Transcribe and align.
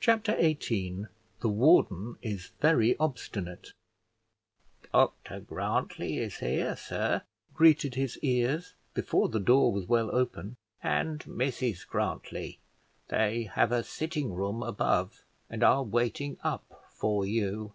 Chapter 0.00 0.32
XVIII 0.38 1.06
THE 1.40 1.48
WARDEN 1.48 2.16
IS 2.20 2.50
VERY 2.60 2.94
OBSTINATE 3.00 3.72
"Dr 4.92 5.40
Grantly 5.40 6.18
is 6.18 6.40
here, 6.40 6.76
sir," 6.76 7.22
greeted 7.54 7.94
his 7.94 8.18
ears 8.18 8.74
before 8.92 9.30
the 9.30 9.40
door 9.40 9.72
was 9.72 9.86
well 9.86 10.14
open, 10.14 10.56
"and 10.82 11.20
Mrs 11.20 11.86
Grantly. 11.88 12.60
They 13.08 13.44
have 13.44 13.72
a 13.72 13.82
sitting 13.82 14.34
room 14.34 14.62
above, 14.62 15.22
and 15.48 15.64
are 15.64 15.82
waiting 15.82 16.36
up 16.42 16.84
for 16.94 17.24
you." 17.24 17.72